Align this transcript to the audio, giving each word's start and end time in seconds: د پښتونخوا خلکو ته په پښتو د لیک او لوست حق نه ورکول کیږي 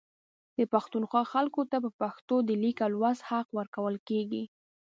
د 0.57 0.59
پښتونخوا 0.73 1.23
خلکو 1.33 1.61
ته 1.71 1.77
په 1.83 1.89
پښتو 2.01 2.35
د 2.43 2.49
لیک 2.61 2.77
او 2.85 2.89
لوست 2.95 3.21
حق 3.29 3.47
نه 3.51 3.55
ورکول 3.57 3.95
کیږي 4.07 4.43